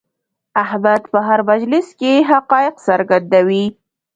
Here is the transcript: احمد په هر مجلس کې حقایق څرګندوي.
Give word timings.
احمد 0.63 1.01
په 1.11 1.19
هر 1.27 1.39
مجلس 1.49 1.87
کې 1.99 2.13
حقایق 2.31 2.75
څرګندوي. 2.87 3.65